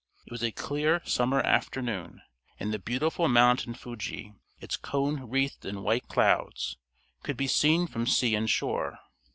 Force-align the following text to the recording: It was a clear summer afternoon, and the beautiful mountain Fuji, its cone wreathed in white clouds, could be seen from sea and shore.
It 0.25 0.31
was 0.31 0.41
a 0.41 0.51
clear 0.51 1.03
summer 1.05 1.41
afternoon, 1.41 2.23
and 2.59 2.73
the 2.73 2.79
beautiful 2.79 3.27
mountain 3.27 3.75
Fuji, 3.75 4.33
its 4.59 4.75
cone 4.75 5.29
wreathed 5.29 5.63
in 5.63 5.83
white 5.83 6.07
clouds, 6.07 6.75
could 7.21 7.37
be 7.37 7.45
seen 7.45 7.85
from 7.85 8.07
sea 8.07 8.33
and 8.33 8.49
shore. 8.49 8.97